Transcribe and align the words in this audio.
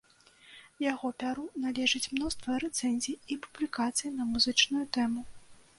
Яго 0.91 1.11
пяру 1.23 1.43
належыць 1.65 2.11
мноства 2.15 2.51
рэцэнзій 2.65 3.19
і 3.37 3.39
публікацый 3.45 4.09
на 4.17 4.23
музычную 4.33 4.85
тэму. 4.99 5.21